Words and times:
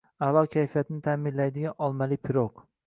A’lo 0.27 0.41
kayfiyatni 0.55 1.03
ta’minlaydigan 1.09 1.87
olmali 1.89 2.21
pirog 2.27 2.69